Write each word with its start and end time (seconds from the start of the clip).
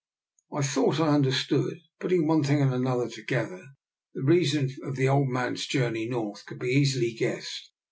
I 0.51 0.63
thought 0.63 0.99
I 0.99 1.09
understood. 1.13 1.77
Putting 1.99 2.25
one 2.25 2.41
thing 2.43 2.59
and 2.59 2.73
another 2.73 3.07
together, 3.07 3.61
the 4.15 4.23
reason 4.23 4.71
of 4.83 4.95
the 4.95 5.07
old 5.07 5.29
man's 5.29 5.67
journey 5.67 6.09
North 6.09 6.43
could 6.47 6.57
be 6.57 6.69
easily 6.69 7.11
guessed. 7.13 7.69